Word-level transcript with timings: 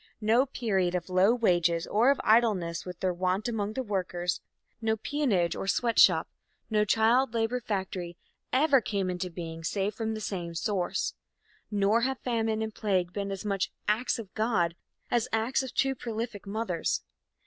No 0.21 0.47
period 0.47 0.95
of 0.95 1.09
low 1.09 1.31
wages 1.35 1.85
or 1.85 2.09
of 2.09 2.19
idleness 2.23 2.85
with 2.85 3.01
their 3.01 3.13
want 3.13 3.47
among 3.47 3.73
the 3.73 3.83
workers, 3.83 4.41
no 4.81 4.97
peonage 4.97 5.55
or 5.55 5.67
sweatshop, 5.67 6.27
no 6.71 6.85
child 6.85 7.35
labor 7.35 7.59
factory, 7.59 8.17
ever 8.51 8.81
came 8.81 9.11
into 9.11 9.29
being, 9.29 9.63
save 9.63 9.93
from 9.93 10.15
the 10.15 10.19
same 10.19 10.55
source. 10.55 11.13
Nor 11.69 12.01
have 12.01 12.17
famine 12.21 12.63
and 12.63 12.73
plague 12.73 13.13
been 13.13 13.29
as 13.31 13.45
much 13.45 13.71
"acts 13.87 14.17
of 14.17 14.33
God" 14.33 14.75
as 15.11 15.27
acts 15.31 15.61
of 15.61 15.71
too 15.71 15.93
prolific 15.93 16.47
mothers. 16.47 17.03